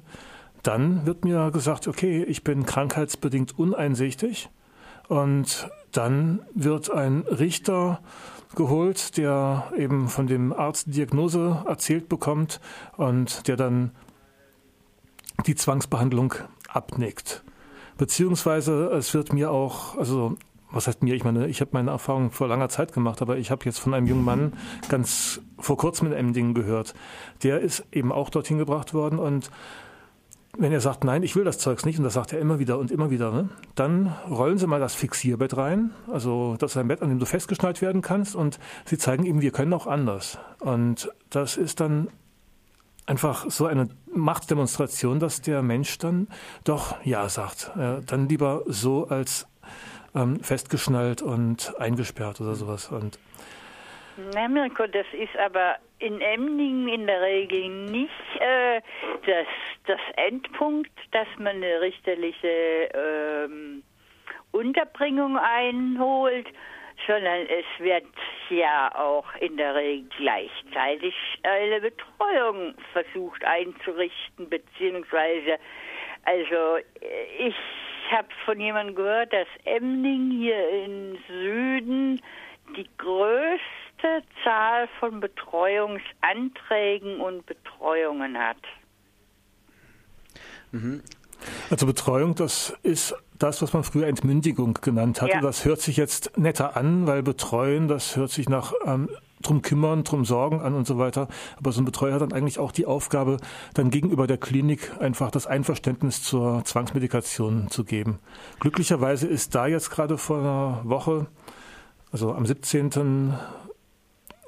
dann 0.63 1.05
wird 1.05 1.25
mir 1.25 1.51
gesagt, 1.51 1.88
okay, 1.88 2.24
ich 2.24 2.43
bin 2.43 2.65
krankheitsbedingt 2.65 3.57
uneinsichtig 3.57 4.50
und 5.07 5.69
dann 5.91 6.41
wird 6.53 6.91
ein 6.91 7.22
Richter 7.22 8.01
geholt, 8.55 9.17
der 9.17 9.72
eben 9.77 10.10
von 10.10 10.27
dem 10.27 10.53
Arzt 10.53 10.93
Diagnose 10.93 11.63
erzählt 11.67 12.10
bekommt 12.10 12.60
und 12.96 13.48
der 13.48 13.55
dann 13.55 13.91
die 15.46 15.55
Zwangsbehandlung 15.55 16.34
abnickt. 16.67 17.43
Beziehungsweise 17.98 18.88
es 18.91 19.13
wird 19.13 19.34
mir 19.34 19.51
auch, 19.51 19.98
also 19.98 20.36
was 20.71 20.88
heißt 20.88 21.03
mir, 21.03 21.15
ich 21.15 21.24
meine, 21.24 21.47
ich 21.47 21.62
habe 21.62 21.71
meine 21.74 21.91
Erfahrung 21.91 22.31
vor 22.31 22.47
langer 22.47 22.69
Zeit 22.69 22.93
gemacht, 22.93 23.21
aber 23.21 23.38
ich 23.38 23.51
habe 23.51 23.65
jetzt 23.65 23.79
von 23.79 23.93
einem 23.93 24.07
jungen 24.07 24.25
Mann 24.25 24.53
ganz 24.89 25.41
vor 25.57 25.77
kurzem 25.77 26.07
in 26.07 26.13
Emdingen 26.13 26.53
gehört. 26.53 26.93
Der 27.43 27.59
ist 27.59 27.86
eben 27.91 28.12
auch 28.12 28.29
dorthin 28.29 28.57
gebracht 28.57 28.93
worden 28.93 29.19
und 29.19 29.50
wenn 30.59 30.71
er 30.71 30.81
sagt, 30.81 31.03
nein, 31.03 31.21
ich 31.21 31.36
will 31.36 31.43
das 31.43 31.59
Zeugs 31.59 31.86
nicht, 31.86 32.00
und 32.00 32.03
das 32.03 32.15
sagt 32.15 32.33
er 32.33 32.39
immer 32.39 32.57
wieder 32.57 32.79
und 32.79 32.89
immer 32.89 33.12
wieder, 33.12 33.31
ne, 33.31 33.50
dann 33.75 34.15
rollen 34.27 34.57
Sie 34.57 34.65
mal 34.65 34.79
das 34.79 34.95
Fixierbett 34.95 35.55
rein. 35.55 35.91
Also 36.12 36.55
das 36.57 36.71
ist 36.71 36.77
ein 36.77 36.88
Bett, 36.88 37.03
an 37.03 37.09
dem 37.09 37.19
du 37.19 37.27
festgeschnallt 37.27 37.81
werden 37.81 38.01
kannst, 38.01 38.36
und 38.36 38.57
Sie 38.86 38.97
zeigen 38.97 39.24
ihm, 39.24 39.41
wir 39.41 39.51
können 39.51 39.74
auch 39.74 39.86
anders. 39.86 40.39
Und 40.59 41.12
das 41.29 41.57
ist 41.57 41.79
dann 41.79 42.07
einfach 43.05 43.50
so 43.51 43.67
eine 43.67 43.89
Machtdemonstration, 44.13 45.19
dass 45.19 45.41
der 45.41 45.62
Mensch 45.62 46.00
dann 46.00 46.27
doch 46.63 46.95
Ja 47.05 47.29
sagt. 47.29 47.71
Dann 47.75 48.27
lieber 48.27 48.63
so 48.65 49.07
als 49.07 49.47
ähm, 50.17 50.39
festgeschnallt 50.41 51.21
und 51.21 51.74
eingesperrt 51.79 52.41
oder 52.41 52.55
sowas. 52.55 52.89
Und 52.89 53.19
Na 54.33 54.47
Mirko, 54.47 54.88
das 54.88 55.05
ist 55.13 55.38
aber 55.38 55.75
in 56.00 56.21
Emdingen 56.21 56.88
in 56.88 57.07
der 57.07 57.21
Regel 57.21 57.69
nicht 57.69 58.12
äh, 58.39 58.81
das, 59.25 59.47
das 59.86 60.00
Endpunkt, 60.15 60.91
dass 61.12 61.27
man 61.38 61.57
eine 61.57 61.81
richterliche 61.81 62.89
ähm, 62.93 63.83
Unterbringung 64.51 65.38
einholt, 65.38 66.47
sondern 67.05 67.45
es 67.47 67.65
wird 67.79 68.05
ja 68.50 68.93
auch 68.95 69.25
in 69.39 69.57
der 69.57 69.75
Regel 69.75 70.09
gleichzeitig 70.17 71.13
eine 71.43 71.81
Betreuung 71.81 72.74
versucht 72.91 73.43
einzurichten, 73.43 74.50
beziehungsweise, 74.50 75.59
also 76.25 76.77
ich 77.39 77.55
habe 78.11 78.27
von 78.45 78.59
jemandem 78.59 78.95
gehört, 78.95 79.33
dass 79.33 79.47
Emding 79.65 80.31
hier 80.31 80.85
im 80.85 81.17
Süden 81.27 82.21
die 82.75 82.87
größte 82.97 84.23
Zahl 84.43 84.87
von 84.99 85.19
Betreuungsanträgen 85.19 87.19
und 87.19 87.45
Betreuungen 87.45 88.37
hat. 88.37 88.57
Mhm. 90.71 91.03
Also 91.69 91.85
Betreuung, 91.85 92.35
das 92.35 92.75
ist 92.83 93.15
das, 93.37 93.61
was 93.61 93.73
man 93.73 93.83
früher 93.83 94.07
Entmündigung 94.07 94.73
genannt 94.81 95.21
hatte. 95.21 95.33
Ja. 95.33 95.41
Das 95.41 95.65
hört 95.65 95.81
sich 95.81 95.97
jetzt 95.97 96.37
netter 96.37 96.75
an, 96.75 97.07
weil 97.07 97.23
betreuen, 97.23 97.87
das 97.87 98.15
hört 98.15 98.31
sich 98.31 98.49
nach 98.49 98.73
ähm, 98.85 99.09
drum 99.41 99.62
kümmern, 99.62 100.03
drum 100.03 100.25
sorgen 100.25 100.62
an 100.62 100.74
und 100.74 100.88
so 100.88 100.98
weiter. 100.98 101.27
Aber 101.58 101.72
so 101.72 101.82
ein 101.82 101.86
Betreuer 101.86 102.13
hat 102.13 102.22
dann 102.22 102.34
eigentlich 102.34 102.60
auch 102.60 102.72
die 102.72 102.86
Aufgabe, 102.86 103.38
dann 103.74 103.89
gegenüber 103.89 104.27
der 104.27 104.38
Klinik 104.38 104.94
einfach 105.00 105.32
das 105.32 105.48
Einverständnis 105.48 106.24
zur 106.24 106.63
Zwangsmedikation 106.65 107.70
zu 107.70 107.84
geben. 107.84 108.20
Glücklicherweise 108.60 109.27
ist 109.27 109.56
da 109.56 109.67
jetzt 109.67 109.89
gerade 109.89 110.17
vor 110.17 110.39
einer 110.39 110.82
Woche, 110.84 111.27
also 112.12 112.34
am 112.34 112.46
17. 112.46 113.34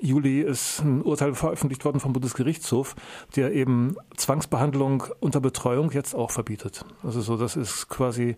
Juli 0.01 0.41
ist 0.41 0.79
ein 0.79 1.01
Urteil 1.01 1.35
veröffentlicht 1.35 1.83
worden 1.83 1.99
vom 1.99 2.13
Bundesgerichtshof, 2.13 2.95
der 3.35 3.53
eben 3.53 3.97
Zwangsbehandlung 4.15 5.03
unter 5.19 5.41
Betreuung 5.41 5.91
jetzt 5.91 6.15
auch 6.15 6.31
verbietet. 6.31 6.85
Also 7.03 7.19
so, 7.19 7.35
das 7.35 7.57
ist 7.57 7.89
quasi 7.89 8.37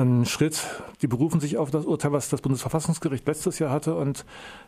ein 0.00 0.26
Schritt. 0.26 0.66
Die 1.02 1.06
berufen 1.06 1.40
sich 1.40 1.56
auf 1.56 1.70
das 1.70 1.84
Urteil, 1.84 2.12
was 2.12 2.28
das 2.28 2.40
Bundesverfassungsgericht 2.40 3.26
letztes 3.26 3.58
Jahr 3.58 3.70
hatte. 3.70 3.94
Und 3.94 4.24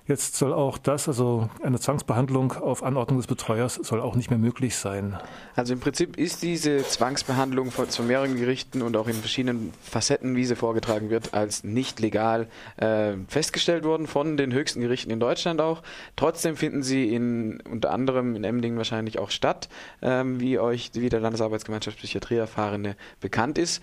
jetzt 0.06 0.36
soll 0.36 0.52
auch 0.52 0.78
das, 0.78 1.08
also 1.08 1.50
eine 1.62 1.80
Zwangsbehandlung 1.80 2.52
auf 2.52 2.82
Anordnung 2.82 3.18
des 3.18 3.26
Betreuers, 3.26 3.74
soll 3.74 4.00
auch 4.00 4.14
nicht 4.14 4.30
mehr 4.30 4.38
möglich 4.38 4.76
sein. 4.76 5.18
Also 5.56 5.72
im 5.72 5.80
Prinzip 5.80 6.16
ist 6.16 6.42
diese 6.42 6.82
Zwangsbehandlung 6.82 7.70
von, 7.70 7.86
von 7.86 8.06
mehreren 8.06 8.36
Gerichten 8.36 8.82
und 8.82 8.96
auch 8.96 9.08
in 9.08 9.14
verschiedenen 9.14 9.72
Facetten, 9.82 10.36
wie 10.36 10.44
sie 10.44 10.56
vorgetragen 10.56 11.10
wird, 11.10 11.34
als 11.34 11.64
nicht 11.64 12.00
legal 12.00 12.48
äh, 12.76 13.12
festgestellt 13.28 13.84
worden 13.84 14.06
von 14.06 14.36
den 14.36 14.52
höchsten 14.52 14.80
Gerichten 14.80 15.10
in 15.10 15.20
Deutschland 15.20 15.60
auch. 15.60 15.82
Trotzdem 16.16 16.56
finden 16.56 16.82
sie 16.82 17.14
in 17.14 17.60
unter 17.60 17.90
anderem 17.90 18.36
in 18.36 18.44
Emdingen 18.44 18.78
wahrscheinlich 18.78 19.18
auch 19.18 19.30
statt, 19.30 19.68
ähm, 20.00 20.40
wie 20.40 20.58
euch 20.58 20.90
wie 20.94 21.08
der 21.08 21.20
Landesarbeitsgemeinschaft 21.20 21.98
Psychiatrie 21.98 22.36
Erfahrene 22.36 22.96
bekannt 23.20 23.58
ist. 23.58 23.82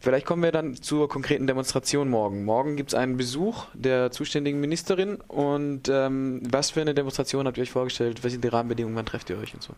Vielleicht 0.00 0.26
kommen 0.26 0.42
wir 0.42 0.52
dann 0.52 0.76
zur 0.76 1.08
konkreten 1.08 1.46
Demonstration 1.46 2.08
morgen. 2.08 2.44
Morgen 2.44 2.76
gibt 2.76 2.90
es 2.90 2.94
einen 2.94 3.16
Besuch 3.16 3.66
der 3.74 4.10
zuständigen 4.10 4.60
Ministerin 4.60 5.16
und 5.16 5.88
ähm, 5.88 6.40
was 6.50 6.70
für 6.70 6.80
eine 6.80 6.94
Demonstration 6.94 7.46
habt 7.46 7.58
ihr 7.58 7.62
euch 7.62 7.70
vorgestellt? 7.70 8.24
Was 8.24 8.32
sind 8.32 8.42
die 8.42 8.48
Rahmenbedingungen? 8.48 8.96
Wann 8.96 9.06
trefft 9.06 9.28
ihr 9.30 9.38
euch 9.38 9.52
und 9.52 9.62
so? 9.62 9.74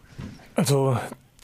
Also 0.55 0.97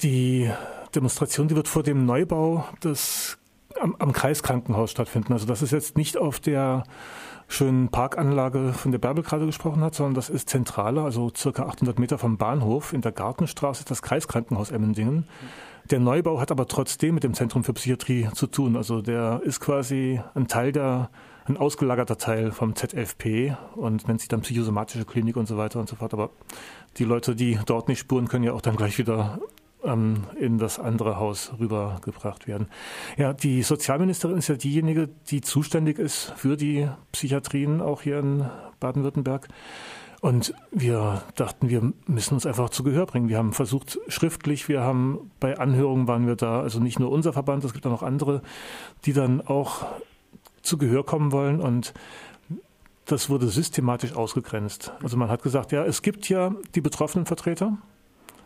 die 0.03 0.51
Demonstration, 0.95 1.49
die 1.49 1.57
wird 1.57 1.67
vor 1.67 1.83
dem 1.83 2.07
Neubau 2.07 2.65
des 2.83 3.37
am, 3.81 3.97
am 3.99 4.13
Kreiskrankenhaus 4.13 4.91
stattfinden. 4.91 5.33
Also 5.33 5.47
das 5.47 5.63
ist 5.63 5.71
jetzt 5.71 5.97
nicht 5.97 6.17
auf 6.17 6.41
der 6.41 6.85
schönen 7.49 7.89
Parkanlage, 7.89 8.73
von 8.75 8.93
der 8.93 8.99
Bärbel 8.99 9.25
gerade 9.25 9.47
gesprochen 9.47 9.83
hat, 9.83 9.95
sondern 9.95 10.15
das 10.15 10.29
ist 10.29 10.51
zentraler, 10.51 11.05
also 11.05 11.33
circa 11.35 11.65
800 11.65 11.99
Meter 11.99 12.19
vom 12.19 12.37
Bahnhof 12.37 12.93
in 12.93 13.01
der 13.01 13.13
Gartenstraße, 13.13 13.85
das 13.87 14.03
Kreiskrankenhaus 14.03 14.71
Emmendingen. 14.71 15.27
Der 15.91 16.01
Neubau 16.01 16.39
hat 16.39 16.51
aber 16.51 16.67
trotzdem 16.67 17.15
mit 17.15 17.25
dem 17.25 17.33
Zentrum 17.33 17.65
für 17.65 17.73
Psychiatrie 17.73 18.29
zu 18.35 18.47
tun. 18.47 18.77
Also 18.77 19.01
der 19.01 19.41
ist 19.45 19.61
quasi 19.61 20.21
ein 20.35 20.47
Teil 20.47 20.71
der, 20.71 21.09
ein 21.47 21.57
ausgelagerter 21.57 22.19
Teil 22.19 22.53
vom 22.53 22.77
ZFP 22.77 23.57
und 23.75 24.07
nennt 24.07 24.21
sich 24.21 24.29
dann 24.29 24.43
psychosomatische 24.43 25.07
Klinik 25.07 25.37
und 25.37 25.49
so 25.49 25.57
weiter 25.57 25.81
und 25.81 25.89
so 25.89 25.97
fort. 25.97 26.13
Aber 26.13 26.29
die 26.99 27.05
Leute, 27.05 27.35
die 27.35 27.59
dort 27.65 27.89
nicht 27.89 28.01
spuren, 28.01 28.29
können 28.29 28.45
ja 28.45 28.53
auch 28.53 28.61
dann 28.61 28.77
gleich 28.77 28.99
wieder 28.99 29.39
ähm, 29.85 30.25
in 30.39 30.59
das 30.59 30.79
andere 30.79 31.19
Haus 31.19 31.53
rübergebracht 31.59 32.47
werden. 32.47 32.69
Ja, 33.17 33.33
die 33.33 33.63
Sozialministerin 33.63 34.39
ist 34.39 34.49
ja 34.49 34.57
diejenige, 34.57 35.09
die 35.29 35.41
zuständig 35.41 35.99
ist 35.99 36.33
für 36.37 36.57
die 36.57 36.89
Psychiatrien 37.13 37.81
auch 37.81 38.03
hier 38.03 38.19
in 38.19 38.47
Baden-Württemberg. 38.81 39.49
Und 40.21 40.53
wir 40.73 41.23
dachten, 41.37 41.69
wir 41.69 41.93
müssen 42.07 42.35
uns 42.35 42.45
einfach 42.45 42.71
zu 42.71 42.83
Gehör 42.83 43.07
bringen. 43.07 43.29
Wir 43.29 43.39
haben 43.39 43.53
versucht, 43.53 44.01
schriftlich, 44.09 44.69
wir 44.69 44.81
haben 44.81 45.31
bei 45.39 45.59
Anhörungen 45.59 46.09
waren 46.09 46.27
wir 46.27 46.35
da, 46.35 46.61
also 46.61 46.81
nicht 46.81 46.99
nur 46.99 47.13
unser 47.13 47.33
Verband, 47.33 47.63
es 47.63 47.73
gibt 47.73 47.87
auch 47.87 47.93
noch 47.93 48.03
andere, 48.03 48.43
die 49.05 49.13
dann 49.13 49.41
auch 49.41 49.87
zu 50.63 50.77
Gehör 50.77 51.05
kommen 51.05 51.31
wollen 51.31 51.61
und 51.61 51.95
das 53.05 53.31
wurde 53.31 53.49
systematisch 53.49 54.15
ausgegrenzt. 54.15 54.93
Also 55.03 55.17
man 55.17 55.31
hat 55.31 55.43
gesagt, 55.43 55.73
ja, 55.73 55.85
es 55.85 56.03
gibt 56.03 56.29
ja 56.29 56.53
die 56.75 56.81
betroffenen 56.81 57.25
Vertreter, 57.25 57.79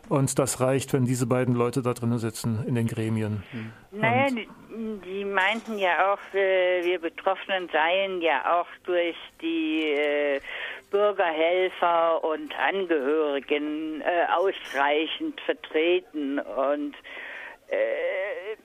und 0.09 0.37
das 0.37 0.59
reicht, 0.59 0.93
wenn 0.93 1.05
diese 1.05 1.27
beiden 1.27 1.55
Leute 1.55 1.81
da 1.81 1.93
drinnen 1.93 2.19
sitzen 2.19 2.63
in 2.67 2.75
den 2.75 2.87
Gremien. 2.87 3.43
Naja, 3.91 4.27
die, 4.27 4.47
die, 5.05 5.25
meinten 5.25 5.77
ja 5.77 6.13
auch, 6.13 6.35
äh, 6.35 6.83
wir 6.83 6.99
Betroffenen 6.99 7.69
seien 7.71 8.21
ja 8.21 8.59
auch 8.59 8.67
durch 8.85 9.15
die 9.41 9.83
äh, 9.91 10.39
Bürgerhelfer 10.91 12.23
und 12.23 12.53
Angehörigen 12.59 14.01
äh, 14.01 14.25
ausreichend 14.31 15.39
vertreten. 15.41 16.39
Und 16.39 16.95
äh, 17.67 18.57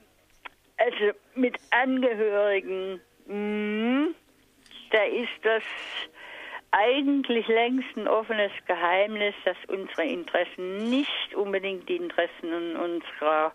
also 0.77 1.17
mit 1.35 1.55
Angehörigen, 1.71 3.01
mh, 3.27 4.09
da 4.91 5.03
ist 5.03 5.29
das 5.43 5.63
eigentlich 6.71 7.47
längst 7.47 7.97
ein 7.97 8.07
offenes 8.07 8.51
Geheimnis, 8.65 9.33
dass 9.45 9.57
unsere 9.67 10.05
Interessen 10.05 10.89
nicht 10.89 11.35
unbedingt 11.35 11.89
die 11.89 11.95
Interessen 11.95 12.75
unserer 12.75 13.53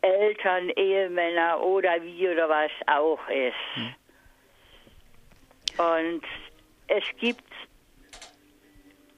Eltern, 0.00 0.70
Ehemänner 0.70 1.60
oder 1.60 2.02
wie 2.02 2.28
oder 2.28 2.48
was 2.48 2.70
auch 2.86 3.20
ist. 3.28 3.54
Hm. 3.74 3.94
Und 5.78 6.24
es 6.88 7.04
gibt 7.18 7.44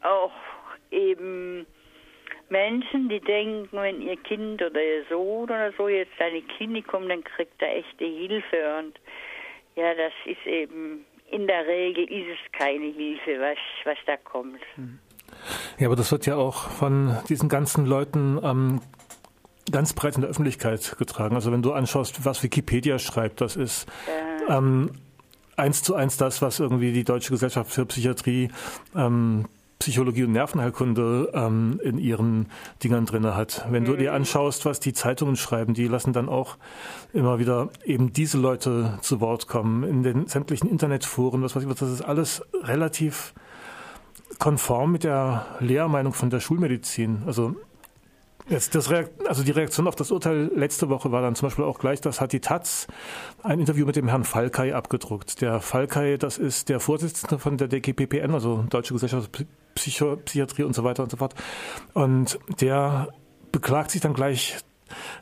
auch 0.02 0.32
eben 0.90 1.66
Menschen, 2.50 3.08
die 3.08 3.20
denken, 3.20 3.68
wenn 3.72 4.02
ihr 4.02 4.16
Kind 4.16 4.60
oder 4.60 4.82
ihr 4.82 5.04
Sohn 5.08 5.44
oder 5.44 5.72
so 5.72 5.88
jetzt 5.88 6.18
in 6.18 6.34
die 6.34 6.42
Klinik 6.42 6.86
kommt, 6.88 7.10
dann 7.10 7.22
kriegt 7.24 7.62
er 7.62 7.76
echte 7.76 8.04
Hilfe. 8.04 8.78
Und 8.78 8.98
ja, 9.76 9.94
das 9.94 10.12
ist 10.24 10.44
eben, 10.46 11.06
in 11.30 11.46
der 11.46 11.66
Regel 11.66 12.04
ist 12.04 12.26
es 12.28 12.52
keine 12.58 12.86
Hilfe, 12.86 13.40
was, 13.40 13.58
was 13.84 13.98
da 14.06 14.16
kommt. 14.16 14.60
Ja, 15.78 15.86
aber 15.86 15.96
das 15.96 16.10
wird 16.12 16.26
ja 16.26 16.36
auch 16.36 16.68
von 16.70 17.16
diesen 17.28 17.48
ganzen 17.48 17.86
Leuten 17.86 18.38
ähm, 18.42 18.80
ganz 19.70 19.92
breit 19.92 20.16
in 20.16 20.22
der 20.22 20.30
Öffentlichkeit 20.30 20.96
getragen. 20.98 21.34
Also 21.34 21.52
wenn 21.52 21.62
du 21.62 21.72
anschaust, 21.72 22.24
was 22.24 22.42
Wikipedia 22.42 22.98
schreibt, 22.98 23.40
das 23.40 23.56
ist 23.56 23.86
ja. 24.48 24.58
ähm, 24.58 24.90
eins 25.56 25.82
zu 25.82 25.94
eins 25.94 26.16
das, 26.16 26.42
was 26.42 26.58
irgendwie 26.58 26.92
die 26.92 27.04
Deutsche 27.04 27.30
Gesellschaft 27.30 27.70
für 27.70 27.86
Psychiatrie 27.86 28.50
ähm, 28.96 29.46
Psychologie 29.80 30.24
und 30.24 30.32
Nervenheilkunde 30.32 31.30
ähm, 31.32 31.80
in 31.82 31.98
ihren 31.98 32.46
Dingern 32.84 33.06
drinne 33.06 33.34
hat. 33.34 33.66
Wenn 33.70 33.86
du 33.86 33.96
dir 33.96 34.10
mhm. 34.10 34.16
anschaust, 34.16 34.66
was 34.66 34.78
die 34.78 34.92
Zeitungen 34.92 35.36
schreiben, 35.36 35.72
die 35.72 35.88
lassen 35.88 36.12
dann 36.12 36.28
auch 36.28 36.58
immer 37.14 37.38
wieder 37.38 37.70
eben 37.84 38.12
diese 38.12 38.38
Leute 38.38 38.98
zu 39.00 39.20
Wort 39.20 39.48
kommen 39.48 39.82
in 39.82 40.02
den 40.02 40.26
sämtlichen 40.26 40.68
Internetforen, 40.68 41.42
was 41.42 41.56
weiß 41.56 41.62
ich 41.62 41.68
was, 41.68 41.76
das 41.76 41.90
ist 41.90 42.02
alles 42.02 42.42
relativ 42.62 43.32
konform 44.38 44.92
mit 44.92 45.04
der 45.04 45.46
Lehrmeinung 45.60 46.12
von 46.12 46.28
der 46.28 46.40
Schulmedizin. 46.40 47.22
Also 47.26 47.56
Jetzt 48.50 48.74
das 48.74 48.90
also 49.28 49.44
die 49.44 49.52
Reaktion 49.52 49.86
auf 49.86 49.94
das 49.94 50.10
Urteil 50.10 50.50
letzte 50.52 50.88
Woche 50.88 51.12
war 51.12 51.22
dann 51.22 51.36
zum 51.36 51.46
Beispiel 51.46 51.64
auch 51.64 51.78
gleich, 51.78 52.00
das 52.00 52.20
hat 52.20 52.32
die 52.32 52.40
Taz 52.40 52.88
ein 53.44 53.60
Interview 53.60 53.86
mit 53.86 53.94
dem 53.94 54.08
Herrn 54.08 54.24
Falkei 54.24 54.74
abgedruckt. 54.74 55.40
Der 55.40 55.60
Falkei, 55.60 56.16
das 56.16 56.36
ist 56.36 56.68
der 56.68 56.80
Vorsitzende 56.80 57.38
von 57.38 57.56
der 57.58 57.68
DGPPN, 57.68 58.34
also 58.34 58.64
Deutsche 58.68 58.92
Gesellschaft 58.92 59.46
Psycho 59.76 60.16
Psychiatrie 60.16 60.64
und 60.64 60.74
so 60.74 60.82
weiter 60.82 61.04
und 61.04 61.12
so 61.12 61.16
fort. 61.16 61.36
Und 61.94 62.40
der 62.60 63.10
beklagt 63.52 63.92
sich 63.92 64.00
dann 64.00 64.14
gleich, 64.14 64.58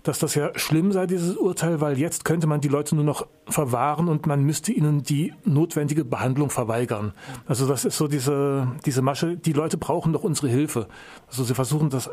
dass 0.04 0.18
das 0.18 0.34
ja 0.34 0.50
schlimm 0.58 0.92
sei, 0.92 1.06
dieses 1.06 1.36
Urteil, 1.36 1.82
weil 1.82 1.98
jetzt 1.98 2.24
könnte 2.24 2.46
man 2.46 2.62
die 2.62 2.68
Leute 2.68 2.94
nur 2.94 3.04
noch 3.04 3.26
verwahren 3.46 4.08
und 4.08 4.26
man 4.26 4.42
müsste 4.42 4.72
ihnen 4.72 5.02
die 5.02 5.34
notwendige 5.44 6.06
Behandlung 6.06 6.48
verweigern. 6.48 7.12
Also 7.46 7.68
das 7.68 7.84
ist 7.84 7.98
so 7.98 8.08
diese, 8.08 8.68
diese 8.86 9.02
Masche, 9.02 9.36
die 9.36 9.52
Leute 9.52 9.76
brauchen 9.76 10.14
doch 10.14 10.24
unsere 10.24 10.48
Hilfe. 10.48 10.88
Also 11.26 11.44
sie 11.44 11.54
versuchen 11.54 11.90
das 11.90 12.08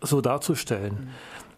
so 0.00 0.20
darzustellen. 0.20 1.10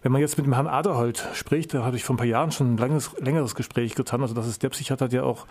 Wenn 0.02 0.12
man 0.12 0.20
jetzt 0.20 0.36
mit 0.36 0.46
dem 0.46 0.54
Herrn 0.54 0.66
Aderholt 0.66 1.28
spricht, 1.34 1.74
da 1.74 1.84
habe 1.84 1.96
ich 1.96 2.04
vor 2.04 2.14
ein 2.14 2.18
paar 2.18 2.26
Jahren 2.26 2.50
schon 2.50 2.74
ein 2.74 2.76
langes, 2.76 3.12
längeres 3.18 3.54
Gespräch 3.54 3.94
getan. 3.94 4.22
Also 4.22 4.34
das 4.34 4.48
ist 4.48 4.62
der 4.62 4.70
Psychiater, 4.70 5.08
der 5.08 5.24
auch 5.24 5.46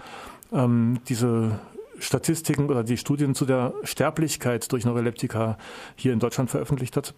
ähm, 0.51 0.99
diese 1.07 1.59
Statistiken 1.99 2.69
oder 2.69 2.83
die 2.83 2.97
Studien 2.97 3.33
zu 3.33 3.45
der 3.45 3.73
Sterblichkeit 3.83 4.71
durch 4.71 4.85
Neuroleptika 4.85 5.57
hier 5.95 6.11
in 6.11 6.19
Deutschland 6.19 6.49
veröffentlicht 6.49 6.97
hat. 6.97 7.13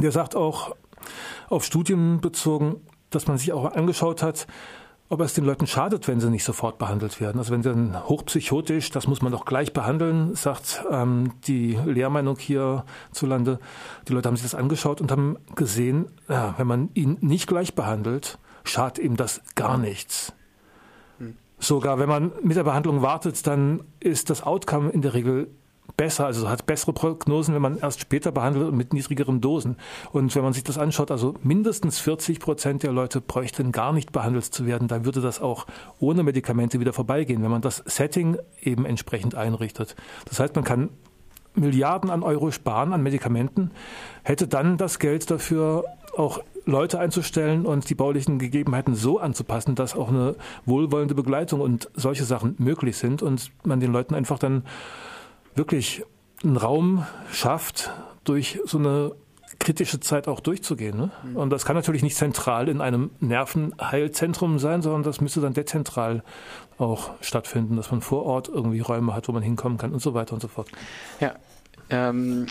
Der 0.00 0.12
sagt 0.12 0.36
auch 0.36 0.76
auf 1.48 1.64
Studien 1.64 2.20
bezogen, 2.20 2.76
dass 3.10 3.26
man 3.26 3.38
sich 3.38 3.52
auch 3.52 3.72
angeschaut 3.72 4.22
hat, 4.22 4.46
ob 5.10 5.20
es 5.20 5.34
den 5.34 5.44
Leuten 5.44 5.66
schadet, 5.66 6.06
wenn 6.06 6.20
sie 6.20 6.30
nicht 6.30 6.44
sofort 6.44 6.78
behandelt 6.78 7.20
werden. 7.20 7.38
Also 7.38 7.52
wenn 7.52 7.62
sie 7.62 7.70
dann 7.70 8.08
hochpsychotisch, 8.08 8.90
das 8.90 9.06
muss 9.06 9.22
man 9.22 9.32
doch 9.32 9.46
gleich 9.46 9.72
behandeln, 9.72 10.34
sagt 10.34 10.84
ähm, 10.90 11.32
die 11.46 11.78
Lehrmeinung 11.86 12.38
hierzulande. 12.38 13.58
Die 14.06 14.12
Leute 14.12 14.28
haben 14.28 14.36
sich 14.36 14.44
das 14.44 14.54
angeschaut 14.54 15.00
und 15.00 15.10
haben 15.10 15.38
gesehen, 15.54 16.10
ja, 16.28 16.54
wenn 16.58 16.66
man 16.66 16.90
ihn 16.94 17.16
nicht 17.20 17.46
gleich 17.46 17.74
behandelt, 17.74 18.38
schadet 18.64 19.02
ihm 19.02 19.16
das 19.16 19.40
gar 19.54 19.78
nichts. 19.78 20.34
Hm. 21.18 21.36
Sogar 21.58 21.98
wenn 21.98 22.08
man 22.08 22.32
mit 22.42 22.56
der 22.56 22.64
Behandlung 22.64 23.00
wartet, 23.00 23.46
dann 23.46 23.84
ist 24.00 24.28
das 24.28 24.42
Outcome 24.42 24.90
in 24.90 25.00
der 25.00 25.14
Regel 25.14 25.48
besser, 25.96 26.26
also 26.26 26.48
hat 26.48 26.66
bessere 26.66 26.92
Prognosen, 26.92 27.54
wenn 27.54 27.62
man 27.62 27.78
erst 27.78 28.00
später 28.00 28.32
behandelt 28.32 28.68
und 28.68 28.76
mit 28.76 28.92
niedrigeren 28.92 29.40
Dosen. 29.40 29.76
Und 30.12 30.34
wenn 30.34 30.42
man 30.42 30.52
sich 30.52 30.64
das 30.64 30.78
anschaut, 30.78 31.10
also 31.10 31.34
mindestens 31.42 31.98
40 31.98 32.40
Prozent 32.40 32.82
der 32.82 32.92
Leute 32.92 33.20
bräuchten 33.20 33.72
gar 33.72 33.92
nicht 33.92 34.12
behandelt 34.12 34.44
zu 34.44 34.66
werden, 34.66 34.88
dann 34.88 35.04
würde 35.04 35.20
das 35.20 35.40
auch 35.40 35.66
ohne 35.98 36.22
Medikamente 36.22 36.80
wieder 36.80 36.92
vorbeigehen, 36.92 37.42
wenn 37.42 37.50
man 37.50 37.62
das 37.62 37.82
Setting 37.86 38.38
eben 38.60 38.84
entsprechend 38.84 39.34
einrichtet. 39.34 39.96
Das 40.26 40.40
heißt, 40.40 40.54
man 40.54 40.64
kann 40.64 40.90
Milliarden 41.54 42.10
an 42.10 42.22
Euro 42.22 42.50
sparen 42.50 42.92
an 42.92 43.02
Medikamenten, 43.02 43.72
hätte 44.22 44.46
dann 44.46 44.76
das 44.76 44.98
Geld 44.98 45.30
dafür 45.30 45.84
auch 46.16 46.40
Leute 46.64 46.98
einzustellen 46.98 47.64
und 47.64 47.88
die 47.88 47.94
baulichen 47.94 48.38
Gegebenheiten 48.38 48.94
so 48.94 49.18
anzupassen, 49.18 49.74
dass 49.74 49.96
auch 49.96 50.08
eine 50.08 50.36
wohlwollende 50.66 51.14
Begleitung 51.14 51.60
und 51.60 51.90
solche 51.94 52.24
Sachen 52.24 52.56
möglich 52.58 52.96
sind 52.98 53.22
und 53.22 53.50
man 53.64 53.80
den 53.80 53.92
Leuten 53.92 54.14
einfach 54.14 54.38
dann 54.38 54.64
wirklich 55.58 56.02
einen 56.42 56.56
Raum 56.56 57.06
schafft, 57.30 57.90
durch 58.24 58.60
so 58.64 58.78
eine 58.78 59.12
kritische 59.58 60.00
Zeit 60.00 60.28
auch 60.28 60.40
durchzugehen. 60.40 60.96
Ne? 60.96 61.10
Mhm. 61.24 61.36
Und 61.36 61.50
das 61.50 61.64
kann 61.64 61.74
natürlich 61.74 62.02
nicht 62.02 62.16
zentral 62.16 62.68
in 62.68 62.80
einem 62.80 63.10
Nervenheilzentrum 63.20 64.58
sein, 64.58 64.82
sondern 64.82 65.02
das 65.02 65.20
müsste 65.20 65.40
dann 65.40 65.52
dezentral 65.52 66.22
auch 66.78 67.10
stattfinden, 67.20 67.76
dass 67.76 67.90
man 67.90 68.00
vor 68.00 68.24
Ort 68.24 68.48
irgendwie 68.48 68.80
Räume 68.80 69.14
hat, 69.14 69.28
wo 69.28 69.32
man 69.32 69.42
hinkommen 69.42 69.78
kann 69.78 69.92
und 69.92 70.00
so 70.00 70.14
weiter 70.14 70.34
und 70.34 70.40
so 70.40 70.48
fort. 70.48 70.68
Ja. 71.20 71.34
Ähm 71.90 72.46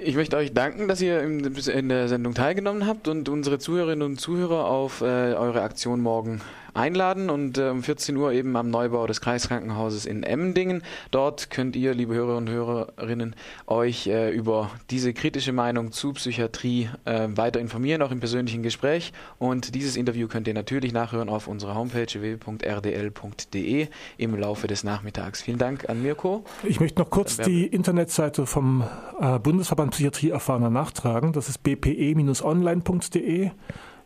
ich 0.00 0.14
möchte 0.14 0.36
euch 0.36 0.52
danken, 0.52 0.86
dass 0.86 1.00
ihr 1.00 1.20
in 1.22 1.88
der 1.88 2.06
Sendung 2.06 2.34
teilgenommen 2.34 2.86
habt 2.86 3.08
und 3.08 3.28
unsere 3.28 3.58
Zuhörerinnen 3.58 4.02
und 4.02 4.20
Zuhörer 4.20 4.66
auf 4.66 5.00
äh, 5.00 5.04
eure 5.04 5.62
Aktion 5.62 6.00
morgen 6.00 6.40
einladen 6.78 7.28
und 7.28 7.58
äh, 7.58 7.68
um 7.68 7.82
14 7.82 8.16
Uhr 8.16 8.32
eben 8.32 8.56
am 8.56 8.70
Neubau 8.70 9.06
des 9.06 9.20
Kreiskrankenhauses 9.20 10.06
in 10.06 10.22
Emmendingen. 10.22 10.82
Dort 11.10 11.50
könnt 11.50 11.76
ihr, 11.76 11.94
liebe 11.94 12.14
Hörer 12.14 12.36
und 12.36 12.48
Hörerinnen, 12.48 13.34
euch 13.66 14.06
äh, 14.06 14.30
über 14.30 14.70
diese 14.90 15.12
kritische 15.12 15.52
Meinung 15.52 15.92
zu 15.92 16.12
Psychiatrie 16.12 16.88
äh, 17.04 17.28
weiter 17.34 17.60
informieren, 17.60 18.02
auch 18.02 18.12
im 18.12 18.20
persönlichen 18.20 18.62
Gespräch. 18.62 19.12
Und 19.38 19.74
dieses 19.74 19.96
Interview 19.96 20.28
könnt 20.28 20.48
ihr 20.48 20.54
natürlich 20.54 20.92
nachhören 20.92 21.28
auf 21.28 21.48
unserer 21.48 21.74
Homepage 21.74 22.06
www.rdl.de 22.06 23.88
im 24.16 24.36
Laufe 24.36 24.66
des 24.66 24.84
Nachmittags. 24.84 25.42
Vielen 25.42 25.58
Dank 25.58 25.88
an 25.88 26.02
Mirko. 26.02 26.44
Ich 26.62 26.80
möchte 26.80 27.00
noch 27.00 27.10
kurz 27.10 27.36
die 27.38 27.66
Internetseite 27.66 28.46
vom 28.46 28.84
äh, 29.20 29.38
Bundesverband 29.38 29.90
Psychiatrie 29.92 30.30
erfahrener 30.30 30.70
nachtragen. 30.70 31.32
Das 31.32 31.48
ist 31.48 31.62
bpe-online.de. 31.62 33.50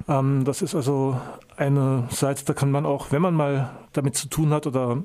Ähm, 0.08 0.44
das 0.44 0.62
ist 0.62 0.74
also 0.74 1.20
eine 1.56 2.08
Seite, 2.10 2.44
da 2.44 2.54
kann 2.54 2.70
man 2.70 2.86
auch, 2.86 3.12
wenn 3.12 3.22
man 3.22 3.34
mal 3.34 3.70
damit 3.92 4.16
zu 4.16 4.28
tun 4.28 4.50
hat 4.50 4.66
oder 4.66 5.02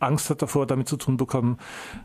Angst 0.00 0.30
hat 0.30 0.42
davor, 0.42 0.66
damit 0.66 0.88
zu 0.88 0.96
tun 0.96 1.16
bekommen, 1.16 1.58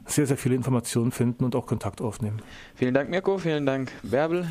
sehr, 0.06 0.26
sehr 0.26 0.38
viele 0.38 0.56
Informationen 0.56 1.12
finden 1.12 1.44
und 1.44 1.56
auch 1.56 1.66
Kontakt 1.66 2.02
aufnehmen. 2.02 2.42
Vielen 2.76 2.94
Dank, 2.94 3.10
Mirko. 3.10 3.38
Vielen 3.38 3.66
Dank, 3.66 3.92
Bärbel. 4.04 4.48